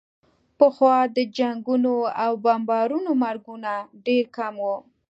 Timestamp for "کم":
4.37-4.53